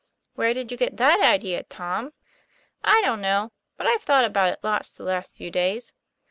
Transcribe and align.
"Where 0.33 0.55
did 0.55 0.71
you 0.71 0.77
get 0.77 0.97
that 0.97 1.19
idea, 1.21 1.61
Tom?" 1.61 2.13
"I 2.83 3.03
don't 3.03 3.21
know, 3.21 3.51
but 3.77 3.85
I've 3.85 4.01
thought 4.01 4.25
about 4.25 4.49
it 4.51 4.63
lots 4.63 4.93
the 4.93 5.03
last 5.03 5.35
few 5.35 5.51
days. 5.51 5.93